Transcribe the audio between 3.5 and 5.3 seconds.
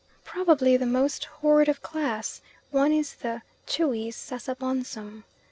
Tschwi's Sasabonsum.